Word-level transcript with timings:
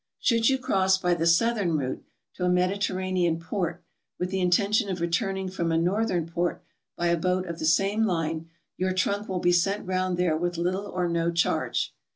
Should 0.17 0.49
you 0.49 0.57
cross 0.57 0.97
by 0.97 1.13
the 1.13 1.27
southern 1.27 1.77
route, 1.77 2.03
to 2.33 2.43
a 2.43 2.49
Mediter 2.49 2.95
ranean 2.95 3.39
port, 3.39 3.83
with 4.17 4.31
the 4.31 4.39
intention 4.39 4.89
of 4.89 4.99
returning 4.99 5.47
from 5.47 5.71
a 5.71 5.77
northern 5.77 6.25
port 6.25 6.63
by 6.97 7.09
a 7.09 7.17
boat 7.17 7.45
of 7.45 7.59
the 7.59 7.67
same 7.67 8.05
line, 8.05 8.49
your 8.77 8.93
trunk 8.93 9.29
will 9.29 9.39
be 9.41 9.51
sent 9.51 9.85
round 9.85 10.17
there 10.17 10.35
with 10.35 10.57
little 10.57 10.87
or 10.87 11.07
no 11.07 11.29
charge. 11.29 11.93